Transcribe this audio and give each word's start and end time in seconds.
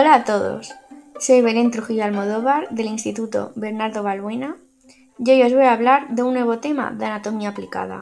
Hola 0.00 0.14
a 0.14 0.24
todos, 0.24 0.74
soy 1.18 1.42
Belén 1.42 1.70
Trujillo 1.70 2.04
Almodóvar 2.04 2.70
del 2.70 2.86
Instituto 2.86 3.52
Bernardo 3.54 4.02
Balbuena 4.02 4.56
y 5.18 5.30
hoy 5.30 5.42
os 5.42 5.52
voy 5.52 5.64
a 5.64 5.74
hablar 5.74 6.08
de 6.08 6.22
un 6.22 6.32
nuevo 6.32 6.58
tema 6.58 6.90
de 6.90 7.04
anatomía 7.04 7.50
aplicada. 7.50 8.00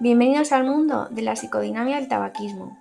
Bienvenidos 0.00 0.50
al 0.52 0.64
mundo 0.64 1.08
de 1.10 1.20
la 1.20 1.36
psicodinamia 1.36 1.96
del 1.96 2.08
tabaquismo. 2.08 2.78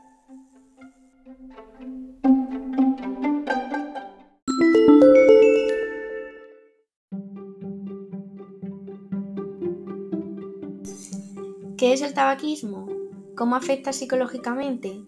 ¿Qué 11.77 11.91
es 11.91 12.01
el 12.01 12.13
tabaquismo? 12.13 12.87
¿Cómo 13.35 13.57
afecta 13.57 13.91
psicológicamente? 13.91 15.01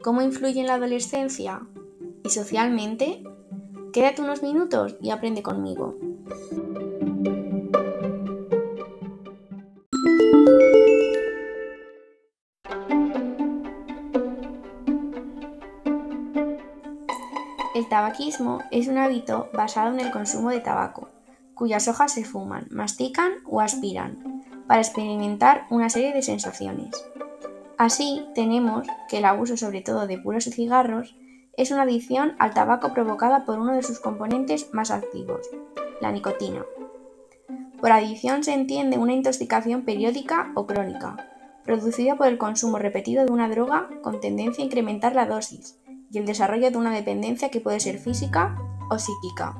¿Cómo 0.00 0.22
influye 0.22 0.60
en 0.60 0.68
la 0.68 0.74
adolescencia? 0.74 1.66
¿Y 2.24 2.30
socialmente? 2.30 3.22
Quédate 3.92 4.22
unos 4.22 4.42
minutos 4.42 4.96
y 5.02 5.10
aprende 5.10 5.42
conmigo. 5.42 5.94
El 17.74 17.88
tabaquismo 17.90 18.60
es 18.70 18.88
un 18.88 18.96
hábito 18.96 19.50
basado 19.52 19.92
en 19.92 20.00
el 20.00 20.10
consumo 20.10 20.48
de 20.48 20.60
tabaco, 20.60 21.10
cuyas 21.54 21.88
hojas 21.88 22.14
se 22.14 22.24
fuman, 22.24 22.68
mastican 22.70 23.32
o 23.44 23.60
aspiran 23.60 24.42
para 24.66 24.80
experimentar 24.80 25.66
una 25.68 25.90
serie 25.90 26.14
de 26.14 26.22
sensaciones. 26.22 27.04
Así, 27.76 28.26
tenemos 28.34 28.86
que 29.10 29.18
el 29.18 29.26
abuso 29.26 29.58
sobre 29.58 29.82
todo 29.82 30.06
de 30.06 30.16
puros 30.16 30.46
y 30.46 30.52
cigarros 30.52 31.14
es 31.56 31.70
una 31.70 31.82
adicción 31.82 32.34
al 32.38 32.52
tabaco 32.52 32.92
provocada 32.92 33.44
por 33.44 33.58
uno 33.58 33.74
de 33.74 33.82
sus 33.82 34.00
componentes 34.00 34.72
más 34.72 34.90
activos, 34.90 35.48
la 36.00 36.10
nicotina. 36.10 36.64
Por 37.80 37.92
adicción 37.92 38.42
se 38.42 38.54
entiende 38.54 38.98
una 38.98 39.12
intoxicación 39.12 39.82
periódica 39.82 40.50
o 40.54 40.66
crónica, 40.66 41.16
producida 41.64 42.16
por 42.16 42.26
el 42.26 42.38
consumo 42.38 42.78
repetido 42.78 43.24
de 43.24 43.32
una 43.32 43.48
droga 43.48 43.88
con 44.02 44.20
tendencia 44.20 44.62
a 44.62 44.66
incrementar 44.66 45.14
la 45.14 45.26
dosis 45.26 45.78
y 46.10 46.18
el 46.18 46.26
desarrollo 46.26 46.70
de 46.70 46.76
una 46.76 46.92
dependencia 46.92 47.50
que 47.50 47.60
puede 47.60 47.80
ser 47.80 47.98
física 47.98 48.56
o 48.90 48.98
psíquica, 48.98 49.56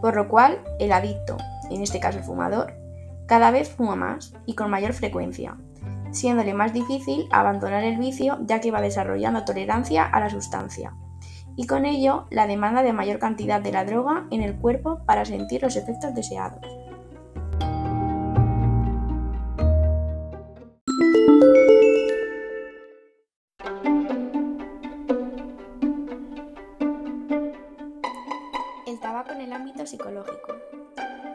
por 0.00 0.16
lo 0.16 0.28
cual 0.28 0.62
el 0.78 0.92
adicto, 0.92 1.36
en 1.70 1.82
este 1.82 2.00
caso 2.00 2.18
el 2.18 2.24
fumador, 2.24 2.74
cada 3.26 3.50
vez 3.50 3.70
fuma 3.70 3.96
más 3.96 4.34
y 4.46 4.54
con 4.54 4.70
mayor 4.70 4.92
frecuencia, 4.92 5.56
siéndole 6.10 6.54
más 6.54 6.72
difícil 6.72 7.26
abandonar 7.30 7.84
el 7.84 7.98
vicio 7.98 8.38
ya 8.42 8.60
que 8.60 8.70
va 8.70 8.80
desarrollando 8.80 9.44
tolerancia 9.44 10.04
a 10.04 10.20
la 10.20 10.28
sustancia 10.28 10.92
y 11.56 11.66
con 11.66 11.84
ello 11.84 12.26
la 12.30 12.46
demanda 12.46 12.82
de 12.82 12.92
mayor 12.92 13.18
cantidad 13.18 13.60
de 13.60 13.72
la 13.72 13.84
droga 13.84 14.26
en 14.30 14.42
el 14.42 14.56
cuerpo 14.56 15.00
para 15.06 15.24
sentir 15.24 15.62
los 15.62 15.76
efectos 15.76 16.14
deseados. 16.14 16.60
El 28.86 29.00
tabaco 29.00 29.32
en 29.32 29.40
el 29.42 29.52
ámbito 29.52 29.86
psicológico. 29.86 30.54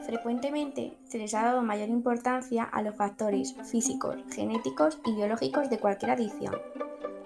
Frecuentemente 0.06 0.98
se 1.04 1.18
les 1.18 1.34
ha 1.34 1.44
dado 1.44 1.62
mayor 1.64 1.90
importancia 1.90 2.64
a 2.64 2.82
los 2.82 2.96
factores 2.96 3.56
físicos, 3.70 4.16
genéticos 4.34 5.00
y 5.06 5.14
biológicos 5.14 5.70
de 5.70 5.80
cualquier 5.80 6.12
adicción, 6.12 6.56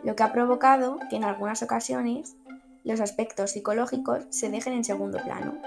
lo 0.04 0.16
que 0.16 0.24
ha 0.24 0.34
provocado 0.34 0.98
que 1.08 1.16
en 1.16 1.24
algunas 1.24 1.62
ocasiones 1.62 2.36
los 2.84 3.00
aspectos 3.00 3.52
psicológicos 3.52 4.26
se 4.30 4.50
dejen 4.50 4.74
en 4.74 4.84
segundo 4.84 5.20
plano. 5.24 5.58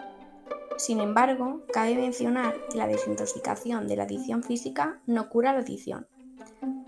Sin 0.77 1.01
embargo, 1.01 1.61
cabe 1.73 1.95
mencionar 1.95 2.55
que 2.71 2.79
la 2.79 2.89
desintoxicación 2.89 3.87
de 3.87 3.97
la 3.97 4.05
adicción 4.05 4.43
física 4.43 5.01
no 5.07 5.29
cura 5.29 5.53
la 5.53 5.61
adicción, 5.61 6.07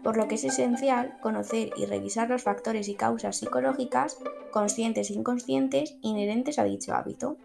por 0.03 0.17
lo 0.17 0.27
que 0.29 0.35
es 0.35 0.45
esencial 0.45 1.19
conocer 1.21 1.71
y 1.77 1.87
revisar 1.87 2.29
los 2.29 2.43
factores 2.43 2.89
y 2.89 2.95
causas 2.95 3.37
psicológicas, 3.37 4.19
conscientes 4.51 5.11
e 5.11 5.15
inconscientes, 5.15 5.97
inherentes 6.01 6.59
a 6.59 6.65
dicho 6.65 6.95
hábito. 6.95 7.37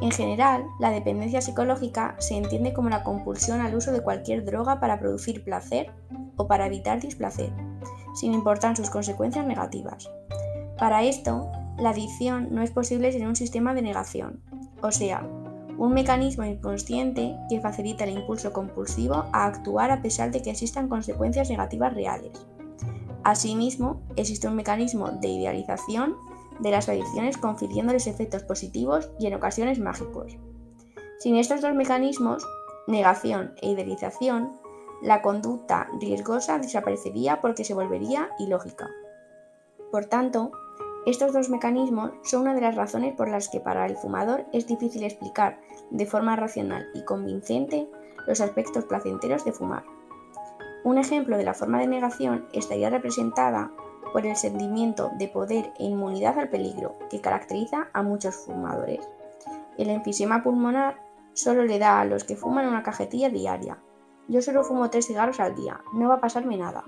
En 0.00 0.10
general, 0.12 0.64
la 0.78 0.90
dependencia 0.90 1.40
psicológica 1.40 2.14
se 2.18 2.36
entiende 2.36 2.72
como 2.72 2.88
la 2.88 3.02
compulsión 3.02 3.60
al 3.60 3.74
uso 3.74 3.90
de 3.90 4.02
cualquier 4.02 4.44
droga 4.44 4.78
para 4.78 5.00
producir 5.00 5.42
placer 5.42 5.90
o 6.36 6.46
para 6.46 6.66
evitar 6.66 7.00
displacer, 7.00 7.52
sin 8.14 8.32
importar 8.32 8.76
sus 8.76 8.90
consecuencias 8.90 9.44
negativas. 9.44 10.08
Para 10.78 11.02
esto, 11.02 11.50
la 11.78 11.90
adicción 11.90 12.48
no 12.50 12.62
es 12.62 12.70
posible 12.70 13.12
sin 13.12 13.26
un 13.26 13.36
sistema 13.36 13.74
de 13.74 13.82
negación, 13.82 14.42
o 14.82 14.90
sea, 14.90 15.26
un 15.78 15.94
mecanismo 15.94 16.44
inconsciente 16.44 17.36
que 17.48 17.60
facilita 17.60 18.04
el 18.04 18.18
impulso 18.18 18.52
compulsivo 18.52 19.26
a 19.32 19.46
actuar 19.46 19.92
a 19.92 20.02
pesar 20.02 20.32
de 20.32 20.42
que 20.42 20.50
existan 20.50 20.88
consecuencias 20.88 21.50
negativas 21.50 21.94
reales. 21.94 22.46
Asimismo, 23.22 24.02
existe 24.16 24.48
un 24.48 24.56
mecanismo 24.56 25.10
de 25.10 25.28
idealización 25.28 26.16
de 26.58 26.72
las 26.72 26.88
adicciones 26.88 27.36
confiriéndoles 27.36 28.08
efectos 28.08 28.42
positivos 28.42 29.10
y 29.20 29.26
en 29.26 29.34
ocasiones 29.34 29.78
mágicos. 29.78 30.36
Sin 31.20 31.36
estos 31.36 31.60
dos 31.60 31.74
mecanismos, 31.74 32.44
negación 32.88 33.54
e 33.62 33.70
idealización, 33.70 34.52
la 35.00 35.22
conducta 35.22 35.88
riesgosa 36.00 36.58
desaparecería 36.58 37.40
porque 37.40 37.64
se 37.64 37.74
volvería 37.74 38.30
ilógica. 38.40 38.90
Por 39.92 40.06
tanto, 40.06 40.50
estos 41.10 41.32
dos 41.32 41.48
mecanismos 41.48 42.10
son 42.22 42.42
una 42.42 42.54
de 42.54 42.60
las 42.60 42.74
razones 42.74 43.14
por 43.14 43.30
las 43.30 43.48
que 43.48 43.60
para 43.60 43.86
el 43.86 43.96
fumador 43.96 44.44
es 44.52 44.66
difícil 44.66 45.04
explicar 45.04 45.58
de 45.90 46.04
forma 46.04 46.36
racional 46.36 46.86
y 46.92 47.02
convincente 47.02 47.88
los 48.26 48.42
aspectos 48.42 48.84
placenteros 48.84 49.42
de 49.46 49.52
fumar. 49.52 49.84
Un 50.84 50.98
ejemplo 50.98 51.38
de 51.38 51.44
la 51.44 51.54
forma 51.54 51.78
de 51.78 51.86
negación 51.86 52.46
estaría 52.52 52.90
representada 52.90 53.72
por 54.12 54.26
el 54.26 54.36
sentimiento 54.36 55.10
de 55.18 55.28
poder 55.28 55.72
e 55.78 55.84
inmunidad 55.84 56.38
al 56.38 56.50
peligro 56.50 56.98
que 57.10 57.22
caracteriza 57.22 57.88
a 57.94 58.02
muchos 58.02 58.36
fumadores. 58.36 59.08
El 59.78 59.88
enfisema 59.88 60.42
pulmonar 60.42 61.00
solo 61.32 61.64
le 61.64 61.78
da 61.78 62.00
a 62.00 62.04
los 62.04 62.24
que 62.24 62.36
fuman 62.36 62.66
una 62.66 62.82
cajetilla 62.82 63.30
diaria. 63.30 63.78
Yo 64.28 64.42
solo 64.42 64.62
fumo 64.62 64.90
tres 64.90 65.06
cigarros 65.06 65.40
al 65.40 65.54
día, 65.54 65.80
no 65.94 66.08
va 66.10 66.16
a 66.16 66.20
pasarme 66.20 66.58
nada. 66.58 66.84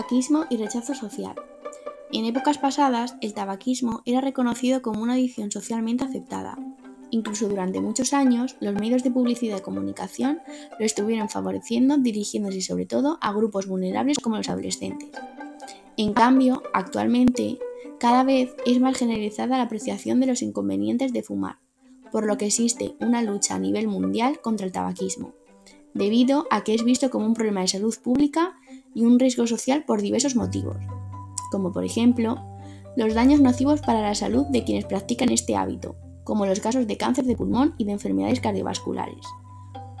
Tabaquismo 0.00 0.46
y 0.48 0.56
rechazo 0.56 0.94
social. 0.94 1.34
En 2.10 2.24
épocas 2.24 2.56
pasadas, 2.56 3.16
el 3.20 3.34
tabaquismo 3.34 4.00
era 4.06 4.22
reconocido 4.22 4.80
como 4.80 5.02
una 5.02 5.12
adicción 5.12 5.50
socialmente 5.50 6.04
aceptada. 6.04 6.58
Incluso 7.10 7.50
durante 7.50 7.82
muchos 7.82 8.14
años, 8.14 8.56
los 8.60 8.72
medios 8.72 9.02
de 9.02 9.10
publicidad 9.10 9.58
y 9.58 9.60
comunicación 9.60 10.40
lo 10.78 10.86
estuvieron 10.86 11.28
favoreciendo 11.28 11.98
dirigiéndose 11.98 12.62
sobre 12.62 12.86
todo 12.86 13.18
a 13.20 13.30
grupos 13.34 13.66
vulnerables 13.66 14.18
como 14.18 14.38
los 14.38 14.48
adolescentes. 14.48 15.10
En 15.98 16.14
cambio, 16.14 16.62
actualmente, 16.72 17.58
cada 17.98 18.24
vez 18.24 18.54
es 18.64 18.80
más 18.80 18.96
generalizada 18.96 19.58
la 19.58 19.64
apreciación 19.64 20.18
de 20.18 20.28
los 20.28 20.40
inconvenientes 20.40 21.12
de 21.12 21.22
fumar, 21.22 21.58
por 22.10 22.24
lo 22.24 22.38
que 22.38 22.46
existe 22.46 22.94
una 23.00 23.20
lucha 23.20 23.56
a 23.56 23.58
nivel 23.58 23.86
mundial 23.86 24.40
contra 24.40 24.64
el 24.64 24.72
tabaquismo, 24.72 25.34
debido 25.92 26.46
a 26.50 26.64
que 26.64 26.74
es 26.74 26.84
visto 26.84 27.10
como 27.10 27.26
un 27.26 27.34
problema 27.34 27.60
de 27.60 27.68
salud 27.68 27.94
pública 28.02 28.56
y 28.94 29.04
un 29.04 29.18
riesgo 29.18 29.46
social 29.46 29.84
por 29.86 30.02
diversos 30.02 30.36
motivos 30.36 30.76
como 31.50 31.72
por 31.72 31.84
ejemplo 31.84 32.36
los 32.96 33.14
daños 33.14 33.40
nocivos 33.40 33.80
para 33.80 34.00
la 34.00 34.14
salud 34.14 34.46
de 34.46 34.64
quienes 34.64 34.84
practican 34.84 35.30
este 35.30 35.56
hábito, 35.56 35.96
como 36.24 36.46
los 36.46 36.60
casos 36.60 36.86
de 36.86 36.96
cáncer 36.96 37.24
de 37.24 37.36
pulmón 37.36 37.74
y 37.76 37.84
de 37.84 37.92
enfermedades 37.92 38.40
cardiovasculares, 38.40 39.26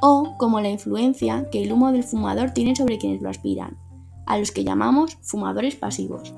o 0.00 0.36
como 0.38 0.60
la 0.60 0.70
influencia 0.70 1.48
que 1.50 1.62
el 1.62 1.72
humo 1.72 1.92
del 1.92 2.04
fumador 2.04 2.50
tiene 2.50 2.74
sobre 2.74 2.98
quienes 2.98 3.22
lo 3.22 3.30
aspiran, 3.30 3.78
a 4.26 4.38
los 4.38 4.50
que 4.50 4.64
llamamos 4.64 5.18
fumadores 5.22 5.76
pasivos. 5.76 6.34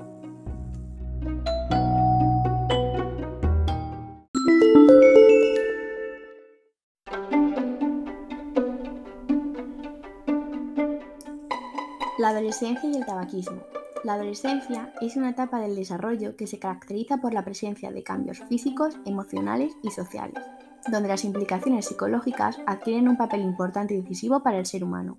Adolescencia 12.33 12.89
y 12.89 12.95
el 12.95 13.05
tabaquismo. 13.05 13.61
La 14.03 14.15
adolescencia 14.15 14.93
es 14.99 15.15
una 15.15 15.29
etapa 15.29 15.59
del 15.59 15.75
desarrollo 15.75 16.35
que 16.35 16.47
se 16.47 16.59
caracteriza 16.59 17.17
por 17.17 17.33
la 17.33 17.45
presencia 17.45 17.89
de 17.89 18.03
cambios 18.03 18.39
físicos, 18.49 18.97
emocionales 19.05 19.73
y 19.81 19.91
sociales, 19.91 20.43
donde 20.91 21.07
las 21.07 21.23
implicaciones 21.23 21.85
psicológicas 21.85 22.57
adquieren 22.65 23.07
un 23.07 23.15
papel 23.15 23.41
importante 23.41 23.93
y 23.93 24.01
decisivo 24.01 24.43
para 24.43 24.59
el 24.59 24.65
ser 24.65 24.83
humano. 24.83 25.17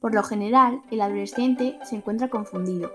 Por 0.00 0.14
lo 0.14 0.22
general, 0.22 0.82
el 0.90 1.00
adolescente 1.00 1.78
se 1.84 1.96
encuentra 1.96 2.28
confundido, 2.28 2.92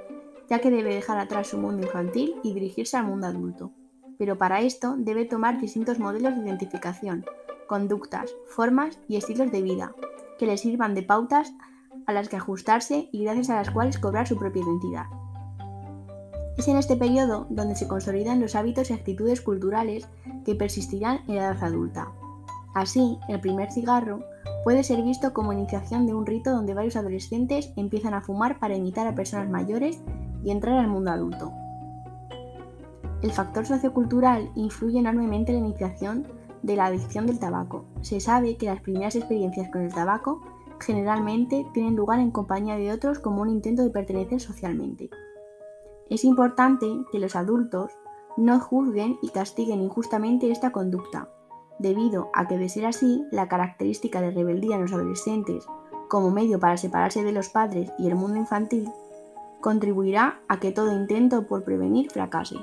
ya 0.50 0.60
que 0.60 0.70
debe 0.70 0.94
dejar 0.94 1.18
atrás 1.18 1.48
su 1.48 1.58
mundo 1.58 1.88
infantil 1.88 2.36
y 2.44 2.54
dirigirse 2.54 2.98
al 2.98 3.08
mundo 3.08 3.28
adulto. 3.28 3.72
Pero 4.18 4.38
para 4.38 4.62
esto 4.62 4.96
debe 4.98 5.26
tomar 5.26 5.60
distintos 5.60 6.00
modelos 6.00 6.36
de 6.36 6.42
identificación, 6.42 7.26
conductas, 7.68 8.36
formas 8.48 9.00
y 9.08 9.18
estilos 9.18 9.52
de 9.52 9.62
vida, 9.62 9.94
que 10.38 10.46
les 10.46 10.62
sirvan 10.62 10.94
de 10.94 11.04
pautas 11.04 11.54
a 12.08 12.14
las 12.14 12.30
que 12.30 12.38
ajustarse 12.38 13.10
y 13.12 13.24
gracias 13.24 13.52
a 13.52 13.56
las 13.56 13.70
cuales 13.70 14.00
cobrar 14.00 14.28
su 14.28 14.38
propia 14.38 14.64
identidad. 14.64 15.06
Es 16.58 16.68
en 16.68 16.78
este 16.78 16.96
periodo 16.96 17.46
donde 17.52 17.76
se 17.76 17.88
consolidan 17.88 18.40
los 18.40 18.56
hábitos 18.56 18.90
y 18.90 18.94
actitudes 18.94 19.42
culturales 19.42 20.08
que 20.44 20.56
persistirán 20.56 21.20
en 21.28 21.36
la 21.36 21.52
edad 21.52 21.64
adulta. 21.64 22.08
Así, 22.74 23.20
el 23.28 23.40
primer 23.40 23.72
cigarro 23.72 24.24
puede 24.64 24.84
ser 24.84 25.04
visto 25.04 25.34
como 25.34 25.54
iniciación 25.54 26.08
de 26.08 26.14
un 26.14 26.26
rito 26.26 26.52
donde 26.52 26.74
varios 26.74 26.96
adolescentes 26.96 27.72
empiezan 27.76 28.14
a 28.14 28.22
fumar 28.22 28.58
para 28.58 28.76
imitar 28.76 29.06
a 29.06 29.16
personas 29.16 29.50
mayores 29.50 30.02
y 30.44 30.52
entrar 30.52 30.80
al 30.80 30.88
mundo 30.88 31.12
adulto. 31.12 31.52
El 33.22 33.32
factor 33.32 33.66
sociocultural 33.66 34.50
influye 34.56 35.00
enormemente 35.00 35.52
en 35.52 35.62
la 35.62 35.68
iniciación 35.68 36.28
de 36.64 36.76
la 36.76 36.86
adicción 36.86 37.28
del 37.28 37.40
tabaco. 37.40 37.86
Se 38.02 38.20
sabe 38.20 38.58
que 38.58 38.68
las 38.68 38.82
primeras 38.82 39.16
experiencias 39.16 39.70
con 39.70 39.82
el 39.82 39.94
tabaco 39.94 40.42
generalmente 40.80 41.66
tienen 41.74 41.96
lugar 41.96 42.20
en 42.20 42.32
compañía 42.32 42.76
de 42.76 42.92
otros 42.92 43.20
como 43.20 43.42
un 43.42 43.50
intento 43.50 43.84
de 43.84 43.90
pertenecer 43.90 44.40
socialmente. 44.40 45.10
Es 46.10 46.24
importante 46.24 46.88
que 47.12 47.20
los 47.20 47.36
adultos 47.36 47.92
no 48.38 48.60
juzguen 48.60 49.18
y 49.22 49.30
castiguen 49.30 49.82
injustamente 49.82 50.52
esta 50.52 50.72
conducta, 50.72 51.30
debido 51.80 52.30
a 52.34 52.48
que 52.48 52.58
de 52.58 52.70
ser 52.70 52.86
así, 52.86 53.26
la 53.32 53.48
característica 53.48 54.22
de 54.22 54.32
rebeldía 54.32 54.76
en 54.76 54.84
los 54.84 54.94
adolescentes 54.94 55.68
como 56.08 56.32
medio 56.32 56.60
para 56.60 56.78
separarse 56.78 57.24
de 57.24 57.32
los 57.32 57.50
padres 57.50 57.92
y 57.98 58.08
el 58.08 58.16
mundo 58.16 58.38
infantil 58.38 58.90
contribuirá 59.62 60.40
a 60.48 60.60
que 60.60 60.72
todo 60.72 60.96
intento 60.96 61.48
por 61.48 61.64
prevenir 61.64 62.10
fracase. 62.12 62.56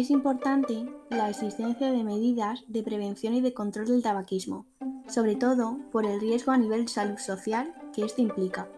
Es 0.00 0.10
importante 0.10 0.86
la 1.08 1.30
existencia 1.30 1.90
de 1.90 2.04
medidas 2.04 2.64
de 2.68 2.82
prevención 2.82 3.32
y 3.34 3.40
de 3.40 3.54
control 3.54 3.86
del 3.86 4.02
tabaquismo, 4.02 4.66
sobre 5.08 5.36
todo 5.36 5.78
por 5.90 6.04
el 6.04 6.20
riesgo 6.20 6.52
a 6.52 6.58
nivel 6.58 6.88
salud 6.88 7.16
social 7.16 7.72
que 7.94 8.04
esto 8.04 8.20
implica. 8.20 8.68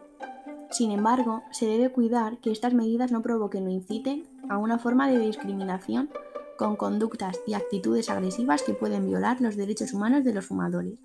Sin 0.71 0.93
embargo, 0.93 1.43
se 1.51 1.67
debe 1.67 1.91
cuidar 1.91 2.39
que 2.39 2.53
estas 2.53 2.73
medidas 2.73 3.11
no 3.11 3.23
provoquen 3.23 3.67
o 3.67 3.71
inciten 3.71 4.29
a 4.49 4.59
una 4.59 4.79
forma 4.79 5.11
de 5.11 5.19
discriminación 5.19 6.09
con 6.57 6.77
conductas 6.77 7.41
y 7.47 7.55
actitudes 7.55 8.11
agresivas 8.11 8.63
que 8.63 8.75
pueden 8.75 9.07
violar 9.07 9.41
los 9.41 9.57
derechos 9.57 9.93
humanos 9.93 10.25
de 10.25 10.35
los 10.35 10.47
fumadores. 10.47 10.99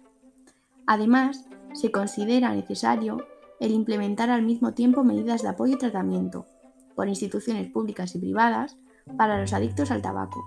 Además, 0.85 1.45
se 1.73 1.91
considera 1.91 2.53
necesario 2.53 3.25
el 3.59 3.71
implementar 3.71 4.29
al 4.29 4.43
mismo 4.43 4.73
tiempo 4.73 5.03
medidas 5.03 5.41
de 5.41 5.49
apoyo 5.49 5.73
y 5.73 5.79
tratamiento 5.79 6.45
por 6.95 7.07
instituciones 7.07 7.71
públicas 7.71 8.13
y 8.13 8.19
privadas 8.19 8.77
para 9.17 9.39
los 9.39 9.53
adictos 9.53 9.91
al 9.91 10.01
tabaco. 10.01 10.43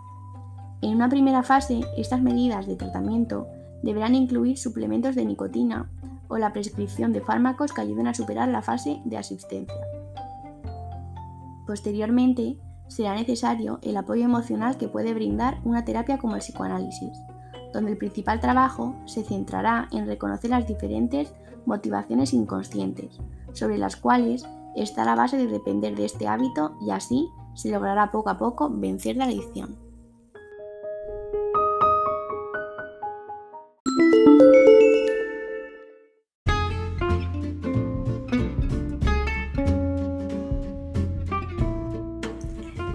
En 0.82 0.94
una 0.94 1.08
primera 1.08 1.42
fase, 1.42 1.80
estas 1.96 2.20
medidas 2.20 2.66
de 2.66 2.76
tratamiento 2.76 3.46
deberán 3.82 4.14
incluir 4.14 4.58
suplementos 4.58 5.14
de 5.14 5.24
nicotina 5.24 5.90
o 6.28 6.38
la 6.38 6.52
prescripción 6.52 7.12
de 7.12 7.20
fármacos 7.20 7.72
que 7.72 7.80
ayuden 7.80 8.06
a 8.06 8.14
superar 8.14 8.48
la 8.48 8.62
fase 8.62 9.00
de 9.04 9.16
asistencia. 9.16 9.76
Posteriormente, 11.66 12.58
será 12.88 13.14
necesario 13.14 13.78
el 13.82 13.96
apoyo 13.96 14.24
emocional 14.24 14.76
que 14.76 14.88
puede 14.88 15.14
brindar 15.14 15.58
una 15.64 15.84
terapia 15.84 16.18
como 16.18 16.34
el 16.34 16.40
psicoanálisis, 16.40 17.18
donde 17.72 17.92
el 17.92 17.98
principal 17.98 18.40
trabajo 18.40 18.94
se 19.06 19.24
centrará 19.24 19.88
en 19.92 20.06
reconocer 20.06 20.50
las 20.50 20.66
diferentes 20.66 21.34
motivaciones 21.64 22.32
inconscientes, 22.32 23.18
sobre 23.52 23.78
las 23.78 23.96
cuales 23.96 24.46
está 24.76 25.04
la 25.04 25.16
base 25.16 25.36
de 25.36 25.46
depender 25.46 25.96
de 25.96 26.04
este 26.04 26.28
hábito 26.28 26.76
y 26.80 26.90
así 26.90 27.28
se 27.56 27.70
logrará 27.70 28.12
poco 28.12 28.30
a 28.30 28.38
poco 28.38 28.70
vencer 28.70 29.16
la 29.16 29.24
adicción. 29.24 29.76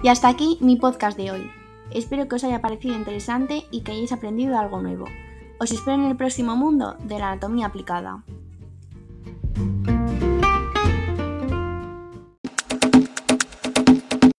Y 0.02 0.08
hasta 0.08 0.28
aquí 0.28 0.58
mi 0.60 0.76
podcast 0.76 1.16
de 1.16 1.30
hoy. 1.30 1.50
Espero 1.92 2.26
que 2.26 2.34
os 2.34 2.44
haya 2.44 2.60
parecido 2.60 2.96
interesante 2.96 3.64
y 3.70 3.82
que 3.82 3.92
hayáis 3.92 4.12
aprendido 4.12 4.58
algo 4.58 4.82
nuevo. 4.82 5.04
Os 5.60 5.70
espero 5.70 6.02
en 6.02 6.10
el 6.10 6.16
próximo 6.16 6.56
mundo 6.56 6.96
de 7.04 7.18
la 7.20 7.30
anatomía 7.30 7.66
aplicada. 7.66 8.24